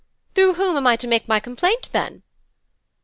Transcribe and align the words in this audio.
'Through 0.33 0.55
whom 0.55 0.77
am 0.77 0.87
I 0.87 0.95
to 0.95 1.05
make 1.07 1.27
my 1.27 1.39
complaint, 1.39 1.89
then?' 1.91 2.23